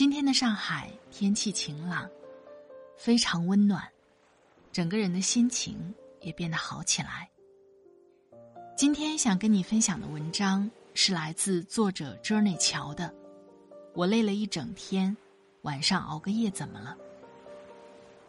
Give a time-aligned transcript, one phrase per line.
[0.00, 2.08] 今天的上海天气晴朗，
[2.96, 3.86] 非常温暖，
[4.72, 7.28] 整个人的心情也变得好起来。
[8.74, 13.14] 今天想跟你分享的文章是来自作者 Journey 乔的。
[13.92, 15.14] 我累了一整天，
[15.64, 16.96] 晚上熬个夜怎么了？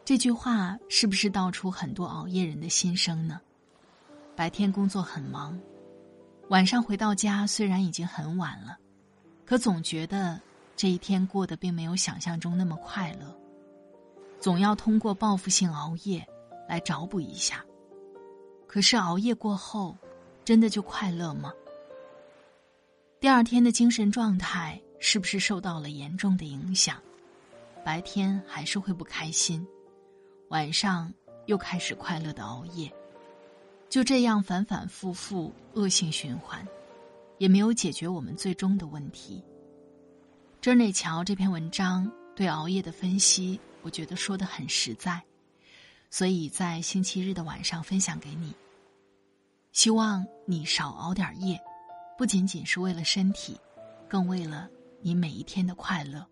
[0.04, 3.40] 这句话是不是道出很多熬夜人的心声呢？
[4.36, 5.58] 白天工作很忙，
[6.50, 8.78] 晚上回到家虽然已经很晚了，
[9.46, 10.38] 可总觉得。
[10.76, 13.36] 这一天过得并没有想象中那么快乐，
[14.40, 16.26] 总要通过报复性熬夜
[16.68, 17.64] 来找补一下。
[18.68, 19.96] 可是熬夜过后，
[20.44, 21.54] 真的就快乐吗？
[23.20, 26.98] 第二天的精神状态是不是受到了严重的影响？
[27.84, 29.68] 白天还是会不开心，
[30.50, 31.14] 晚上
[31.46, 32.92] 又开始快乐的熬夜，
[33.90, 36.66] 就这样反反复复，恶性循环，
[37.38, 39.44] 也没有解决我们最终的问题。
[40.62, 45.20] 珍内乔这篇文章对熬夜的分析，我觉得说的很实在，
[46.12, 48.54] 所以在星期日的晚上分享给你。
[49.72, 51.60] 希望你少熬点夜，
[52.16, 53.60] 不仅仅是为了身体，
[54.08, 54.70] 更为了
[55.02, 56.24] 你每一天的快乐。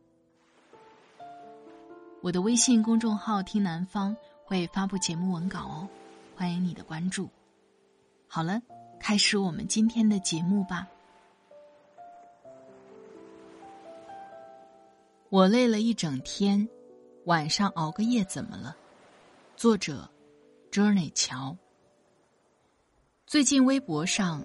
[2.22, 4.16] 我的微信公众号“听南方”
[4.46, 5.88] 会发布节目文稿哦，
[6.35, 7.28] 欢迎你的关注。
[8.28, 8.61] 好了，
[9.00, 10.88] 开始我们今天的节目吧。
[15.29, 16.67] 我累了一整天，
[17.25, 18.75] 晚上熬个夜怎么了？
[19.56, 20.09] 作者
[20.72, 21.56] ：Journey 乔。
[23.28, 24.44] 最近微博上，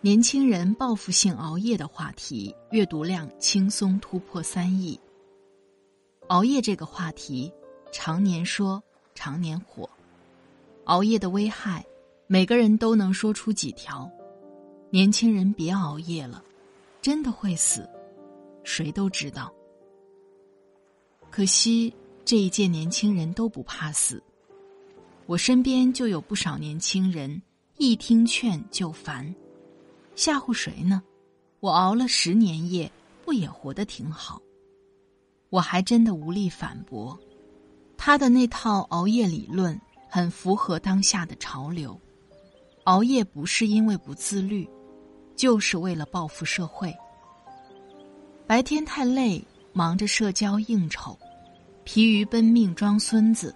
[0.00, 4.98] 年轻人报复性熬夜的话题阅读量轻松突破三亿。
[6.28, 7.52] 熬夜这个话题，
[7.92, 8.82] 常年说，
[9.14, 9.86] 常年火。
[10.84, 11.84] 熬夜的危害，
[12.26, 14.10] 每个人都能说出几条。
[14.88, 16.42] 年轻人别熬夜了，
[17.02, 17.86] 真的会死，
[18.64, 19.52] 谁都知道。
[21.32, 21.90] 可惜
[22.26, 24.22] 这一届年轻人都不怕死，
[25.24, 27.40] 我身边就有不少年轻人
[27.78, 29.34] 一听劝就烦，
[30.14, 31.02] 吓唬谁呢？
[31.60, 32.92] 我熬了十年夜，
[33.24, 34.42] 不也活得挺好？
[35.48, 37.18] 我还真的无力反驳，
[37.96, 41.98] 他的那套熬夜理论很符合当下的潮流。
[42.84, 44.68] 熬夜不是因为不自律，
[45.34, 46.94] 就是为了报复社会。
[48.46, 49.42] 白天太累。
[49.72, 51.18] 忙着社交应酬，
[51.84, 53.54] 疲于奔命装孙子，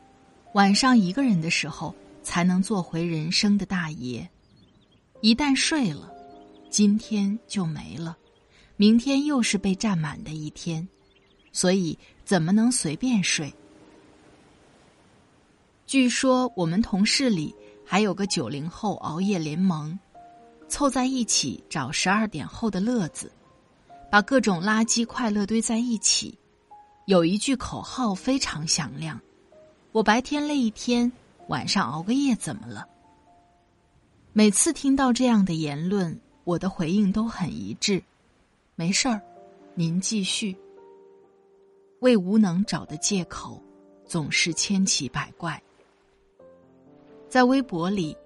[0.55, 4.29] 晚上一个人的时候才能做回人生的大爷。
[5.21, 6.13] 一旦睡了，
[6.71, 8.17] 今天就没了，
[8.77, 10.87] 明天又是被占满的一天，
[11.53, 13.53] 所以怎么能随便睡？
[15.87, 19.99] 据说我们同事里还有个九零后熬夜联盟，
[20.69, 23.31] 凑在一起找十二点后的乐子。
[24.11, 26.39] 把各种垃圾快乐堆在一起，
[27.07, 29.21] 有一句口号非常响亮
[29.93, 31.11] ：“我白天累一天，
[31.49, 32.87] 晚上熬个夜怎么了？”
[34.33, 38.03] 每次听到这样的言论，我的回应都很一致
[38.77, 39.21] ：“没事儿，
[39.75, 40.57] 您继续。”
[42.01, 43.61] 为无能找的借口
[44.07, 45.61] 总是千奇百怪。
[47.29, 48.17] 在微博里，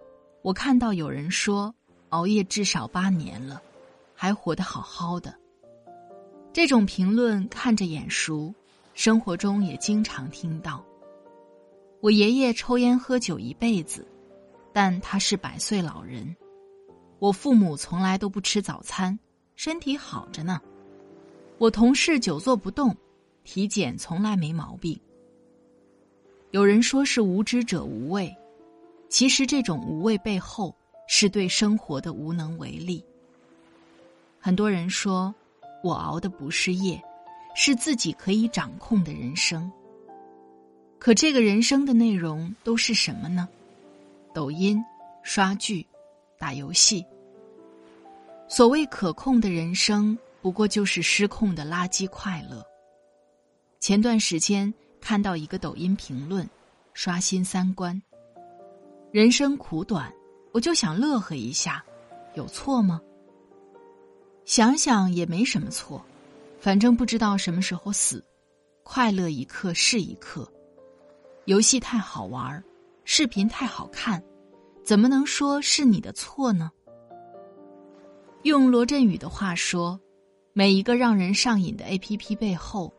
[0.43, 1.75] 我看到有人说
[2.11, 3.63] 熬夜至少八年了，
[4.15, 5.35] 还活得好好的。
[6.53, 8.53] 这种评论看着眼熟，
[8.93, 10.85] 生活中也经常听到。
[12.01, 14.05] 我爷爷抽烟喝酒一辈子，
[14.73, 16.35] 但他是百岁老人。
[17.21, 19.17] 我父母从来都不吃早餐，
[19.55, 20.61] 身体好着呢。
[21.59, 22.97] 我同事久坐不动，
[23.45, 24.99] 体检从来没毛病。
[26.51, 28.37] 有人说是无知者无畏，
[29.09, 30.75] 其实这种无畏背后
[31.07, 33.05] 是对生活的无能为力。
[34.41, 35.33] 很多人说。
[35.83, 37.03] 我熬的不是夜，
[37.55, 39.71] 是自己可以掌控的人生。
[40.99, 43.49] 可这个人生的内容都是什么呢？
[44.35, 44.83] 抖音、
[45.23, 45.87] 刷剧、
[46.39, 47.05] 打游戏。
[48.49, 52.65] 所谓可控的人生，不过就是失控的垃圾快乐。
[53.79, 56.49] 前段时间看到一个抖音评论，
[56.93, 58.01] 刷新三观。
[59.11, 60.13] 人生苦短，
[60.53, 61.83] 我就想乐呵一下，
[62.35, 63.01] 有错吗？
[64.45, 66.03] 想想也没什么错，
[66.59, 68.25] 反正不知道什么时候死，
[68.83, 70.51] 快乐一刻是一刻。
[71.45, 72.63] 游戏太好玩，
[73.05, 74.23] 视频太好看，
[74.85, 76.71] 怎么能说是你的错呢？
[78.43, 79.99] 用罗振宇的话说，
[80.53, 82.93] 每一个让人上瘾的 APP 背后，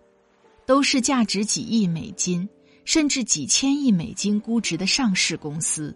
[0.66, 2.48] 都是价值几亿美金
[2.86, 5.96] 甚至几千亿美金估值的上市公司，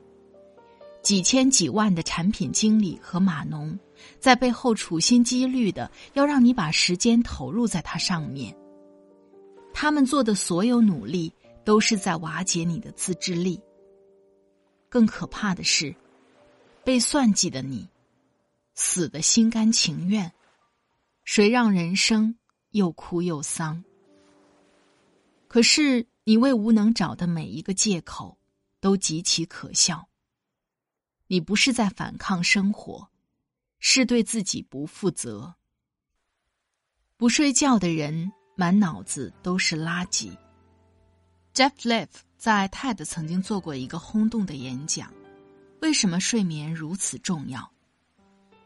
[1.05, 3.77] 几千几万的产品经理和码农，
[4.19, 8.53] 在背后处心积虑的要让你把时间投入在它上面。
[9.71, 11.31] 他们做的所有努力。
[11.65, 13.59] 都是在瓦解你的自制力。
[14.87, 15.95] 更可怕的是，
[16.83, 17.89] 被算计的你，
[18.75, 20.31] 死的心甘情愿，
[21.23, 22.37] 谁让人生
[22.69, 23.83] 又哭又丧？
[25.47, 28.37] 可是你为无能找的每一个借口，
[28.79, 30.07] 都极其可笑。
[31.27, 33.09] 你不是在反抗生活，
[33.79, 35.55] 是对自己不负责。
[37.17, 40.35] 不睡觉的人，满脑子都是垃圾。
[41.53, 45.11] Jeff Leff 在 TED 曾经做过一个轰动的演讲，
[45.81, 47.71] 为什么睡眠如此重要？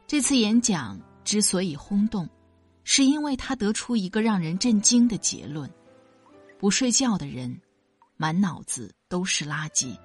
[0.08, 2.28] 这次演讲之所以轰动，
[2.84, 5.72] 是因为他得出一个让人震惊的结论：
[6.58, 7.62] 不睡觉的人，
[8.18, 9.96] 满脑子都是垃圾。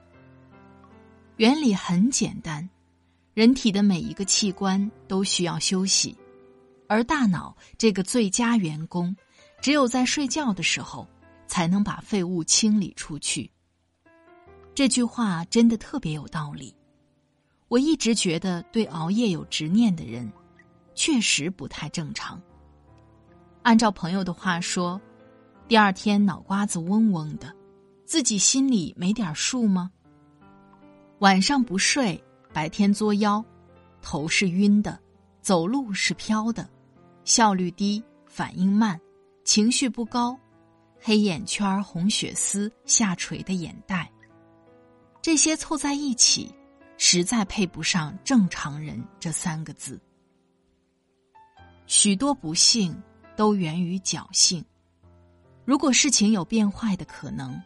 [1.37, 2.69] 原理很简单，
[3.35, 6.17] 人体的每一个器官都需要休息，
[6.89, 9.15] 而大脑这个最佳员工，
[9.61, 11.07] 只有在睡觉的时候。
[11.47, 13.49] 才能把废物清理出去。
[14.75, 16.75] 这句话真的特别有道理。
[17.69, 20.33] 我一直觉得，对熬夜有执念的人，
[20.95, 22.41] 确实不太正常。
[23.63, 25.01] 按照朋友的话说，
[25.69, 27.55] 第二天脑瓜子嗡嗡的，
[28.05, 29.93] 自己心里没点数吗？
[31.21, 32.23] 晚上不睡，
[32.53, 33.43] 白天作妖，
[34.03, 34.99] 头是晕的，
[35.41, 36.69] 走路是飘的，
[37.25, 39.01] 效率低，反应慢，
[39.45, 40.39] 情绪不高。
[41.01, 44.11] 黑眼圈、红血丝、下垂的眼袋，
[45.21, 46.53] 这些凑在一起，
[46.97, 50.01] 实在配不上“正常人”这三个字。
[51.87, 52.99] 许多不幸
[53.37, 54.65] 都源于侥幸。
[55.67, 57.61] 如果事情有变坏的可能，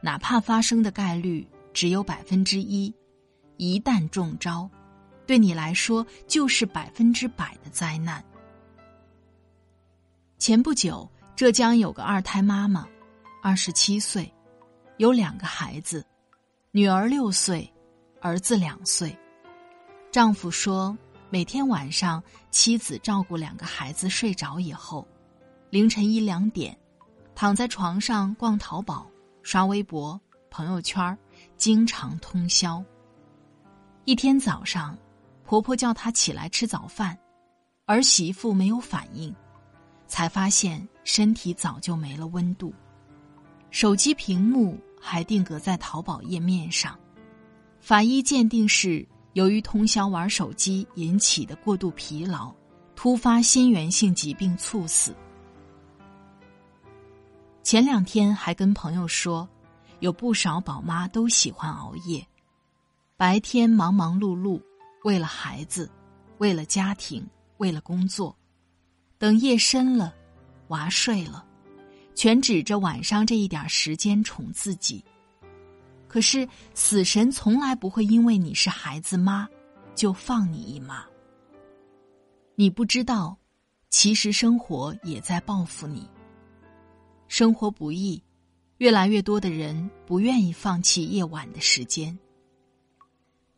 [0.00, 2.94] 哪怕发生的概率只有百分之一，
[3.58, 4.70] 一旦中招，
[5.26, 8.24] 对你来说就是百分之百的灾难。
[10.38, 11.06] 前不久。
[11.36, 12.86] 浙江有个二胎妈妈，
[13.42, 14.32] 二十七岁，
[14.98, 16.06] 有两个孩子，
[16.70, 17.68] 女儿六岁，
[18.20, 19.18] 儿子两岁。
[20.12, 20.96] 丈夫说，
[21.30, 22.22] 每天晚上
[22.52, 25.04] 妻子照顾两个孩子睡着以后，
[25.70, 26.78] 凌晨一两点，
[27.34, 29.10] 躺在床上逛淘宝、
[29.42, 31.18] 刷微博、朋友圈，
[31.56, 32.84] 经常通宵。
[34.04, 34.96] 一天早上，
[35.44, 37.18] 婆婆叫她起来吃早饭，
[37.86, 39.34] 儿媳妇没有反应。
[40.06, 42.72] 才发现身体早就没了温度，
[43.70, 46.96] 手机屏幕还定格在淘宝页面上。
[47.80, 52.54] 法医鉴定是由于通宵玩手机引起的过度疲劳，
[52.94, 55.16] 突发心源性疾病猝死。
[57.62, 59.48] 前两天还跟朋友说，
[60.04, 62.22] 有不少宝妈都喜欢熬夜，
[63.16, 64.60] 白天忙忙碌碌，
[65.02, 65.90] 为了孩子，
[66.36, 68.36] 为了家庭，为了工作。
[69.16, 70.14] 等夜深了，
[70.68, 71.42] 娃睡了，
[72.14, 75.02] 全指着晚上这一点时间宠自己。
[76.06, 79.48] 可是死神从来不会因为你是孩子妈，
[79.94, 81.02] 就放你一马。
[82.56, 83.34] 你不知道，
[83.88, 86.06] 其实生活也在报复你。
[87.26, 88.22] 生活不易，
[88.84, 92.18] 越来越多的人不愿意放弃夜晚的时间。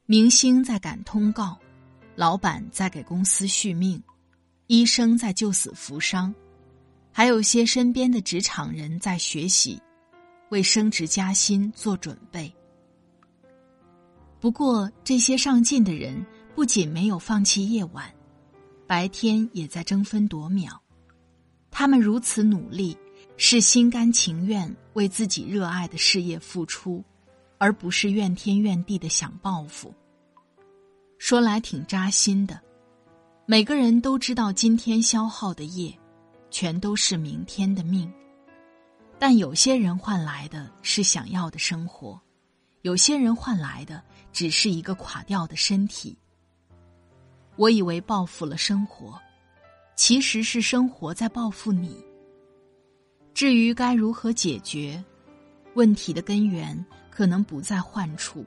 [0.05, 1.59] 明星在赶通告，
[2.15, 4.01] 老板在给公司续命。
[4.69, 6.33] 医生在救死扶伤，
[7.11, 9.83] 还有些身边的职场人在学习，
[10.51, 12.55] 为升职加薪做准备。
[14.39, 18.09] 不过，这些上进的人不仅没有放弃夜晚，
[18.87, 20.81] 白天也在争分夺秒。
[21.73, 22.97] 他们如此努力，
[23.37, 27.05] 是心甘情愿为自己热爱的事业付出，
[27.59, 29.93] 而不是怨天怨地的想报复。
[31.19, 32.59] 说来挺扎心的。
[33.45, 35.95] 每个人都知道今天消耗的夜，
[36.51, 38.11] 全都是明天的命。
[39.19, 42.19] 但有些人换来的是想要的生活，
[42.81, 46.17] 有些人换来的只是一个垮掉的身体。
[47.57, 49.21] 我以为报复了生活，
[49.95, 52.03] 其实是生活在报复你。
[53.37, 55.05] 至于该如何解决，
[55.75, 58.43] 问题的根源可能不在患处。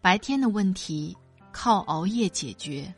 [0.00, 1.16] 白天的问题
[1.52, 2.92] 靠熬夜解决，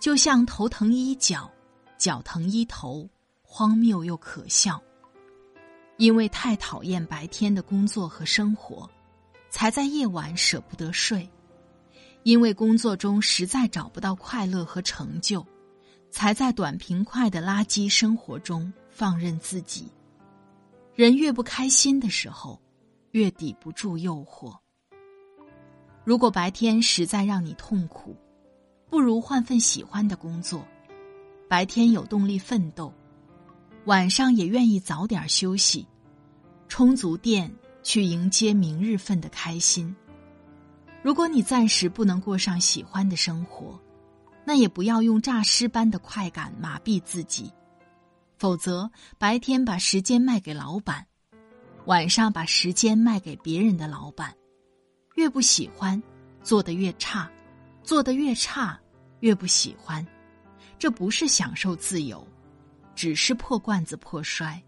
[0.00, 1.50] 就像头疼医脚，
[1.98, 3.10] 脚疼医头，
[3.42, 4.80] 荒谬又可笑。
[5.96, 8.88] 因为太讨厌白天的工作和生活，
[9.50, 11.28] 才在夜晚舍不得睡。
[12.22, 15.44] 因为工作中实在找不到快乐和成就，
[16.08, 19.88] 才在短平快的垃圾生活中放任自己。
[20.94, 22.60] 人越不开心的时候，
[23.10, 24.56] 越抵不住诱惑。
[26.04, 28.16] 如果白天实在让你痛苦，
[28.88, 30.64] 不如换份喜欢的工作，
[31.48, 32.94] 白天有动力奋斗，
[33.86, 35.84] 晚上也愿意早点休息，
[36.68, 39.92] 充足电去迎接明日份的开心。
[41.02, 43.76] 如果你暂时不能过上喜欢的生活，
[44.44, 47.52] 那也不要用诈尸般的快感麻痹自己，
[48.36, 51.06] 否则白天把时间卖给老板，
[51.86, 54.34] 晚上把时间卖给别人的老板，
[55.14, 56.02] 越不喜欢，
[56.42, 57.30] 做得越差，
[57.82, 58.78] 做得越差，
[59.20, 60.06] 越不喜欢，
[60.78, 62.26] 这不是享受自由，
[62.94, 64.62] 只是破罐子破摔。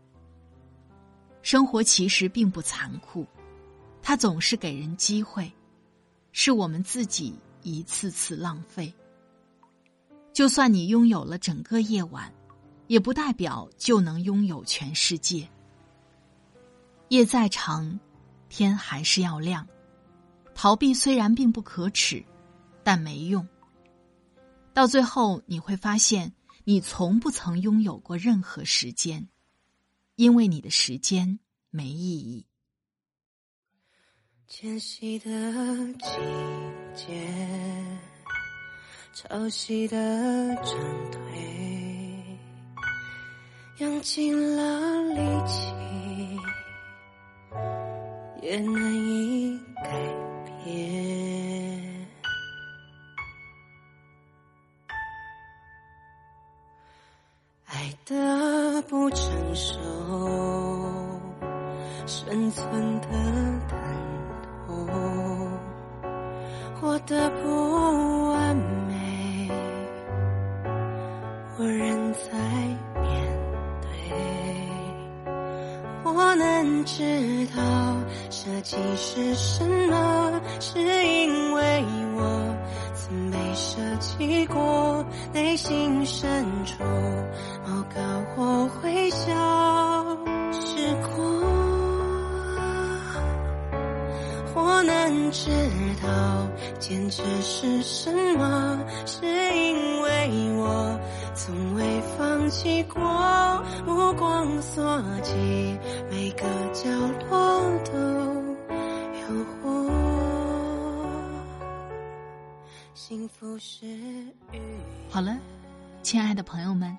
[1.43, 3.27] 生活其实并不残酷，
[4.03, 5.53] 它总是给人机会。
[6.39, 8.93] 是我们自己一次次浪费。
[10.35, 12.31] 就算你拥有了整个夜晚，
[12.87, 15.49] 也不代表就能拥有全世界。
[17.09, 17.99] 夜再长，
[18.49, 19.67] 天还是要亮。
[20.55, 22.25] 逃避虽然并不可耻，
[22.83, 23.47] 但没用。
[24.73, 26.33] 到最后，你会发现，
[26.65, 29.29] 你从不曾拥有过任何时间，
[30.17, 31.39] 因为你的时间
[31.71, 32.47] 没意义。
[34.49, 35.29] 迁徙的
[35.95, 36.09] 季
[36.95, 37.99] 节，
[39.13, 41.56] 潮汐的涨退，
[43.79, 45.75] 用尽了力气，
[48.41, 49.91] 也难以改
[50.65, 52.07] 变。
[57.67, 59.79] 爱的不成熟，
[62.07, 63.97] 生存的难。
[66.81, 67.47] 活得不
[76.85, 77.63] 知道
[78.31, 82.55] 设计是什么，是因为我
[82.95, 85.05] 曾被设计过。
[85.33, 86.83] 内心深处，
[87.67, 88.01] 某个
[88.37, 89.27] 我会笑
[90.53, 91.25] 时过。
[94.55, 95.51] 我能知
[96.03, 96.09] 道
[96.79, 100.99] 坚持是什么，是因为我
[101.37, 102.99] 从未放弃过。
[103.85, 105.35] 目光所及，
[106.11, 106.91] 每个角
[107.29, 107.93] 落都
[109.21, 109.67] 有我。
[112.95, 114.61] 幸福是雨。
[115.11, 115.39] 好了，
[116.03, 116.97] 亲爱的朋友们，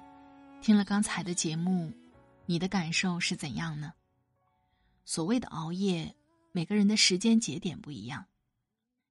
[0.61, 1.91] 听了刚才的节目，
[2.45, 3.91] 你的感受是怎样呢？
[5.03, 6.13] 所谓的熬夜。
[6.53, 8.25] 每个人的时间节点不一样，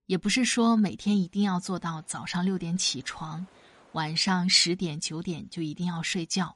[0.07, 3.47] 也不是说每天一定要做到早上六点起床，
[3.97, 6.55] 晚上十点九点就一定要睡觉，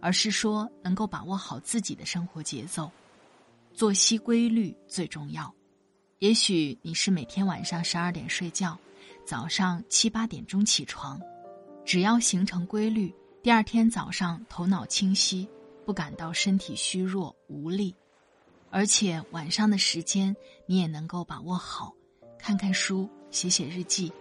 [0.00, 2.90] 而是说能够把握好自己的生活节奏，
[3.72, 5.54] 作息规律最重要。
[6.18, 8.76] 也许你是每天晚上十二点睡觉，
[9.24, 11.20] 早上七八点钟起床，
[11.84, 15.48] 只要形成规律，第二天早上头脑清晰，
[15.86, 17.94] 不感到身体虚弱无力。
[18.70, 20.34] 而且晚上的时间
[20.66, 21.94] 你也能够把握好，
[22.36, 24.12] 看看书、写写日记，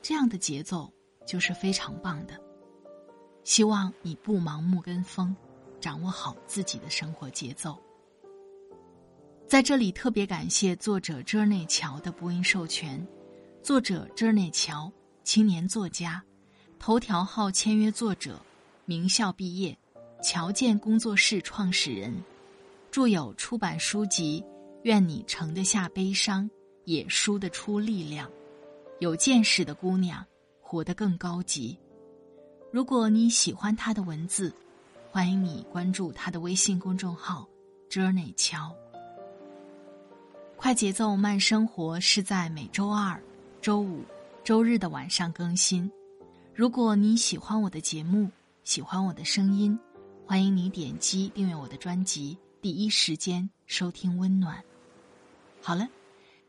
[0.00, 0.88] 这样的节奏
[1.26, 2.40] 就是非常棒的。
[3.44, 5.34] 希望你不盲目跟风，
[5.80, 7.76] 掌握好自己的生活节奏。
[9.46, 13.06] 在这里特别感谢作者 Journey 乔的播音授权。
[13.62, 14.90] 作者 Journey 乔，
[15.22, 16.22] 青年作家，
[16.78, 18.40] 头条号签约作者，
[18.84, 19.76] 名校毕业，
[20.22, 22.14] 乔建工作室创始人。
[22.90, 24.42] 著有出版书籍
[24.82, 26.50] 《愿你盛得下悲伤，
[26.84, 28.28] 也输得出力量》，
[29.00, 30.24] 有见识的姑娘
[30.68, 31.78] 活得更高级。
[32.72, 34.52] 如果你喜欢他的文字，
[35.12, 37.48] 欢迎你关注他的微信公众号
[37.88, 38.74] “Journey 乔”。
[40.58, 43.22] 快节奏慢生活是在每周二、
[43.62, 44.02] 周五、
[44.42, 45.88] 周日的晚上更新。
[46.52, 48.28] 如果你喜欢我的节目，
[48.64, 49.78] 喜欢我的声音，
[50.26, 54.60] 欢迎你点击订阅我的专辑，第一时间收听温暖。
[55.62, 55.88] 好了，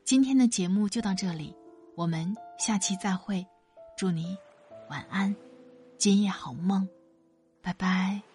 [0.04, 1.54] 今天的节目就到这里，
[1.96, 3.46] 我们下期再会。
[3.98, 4.38] 祝你
[4.90, 5.36] 晚安
[5.98, 6.88] 今夜好梦
[7.64, 8.27] 拜拜。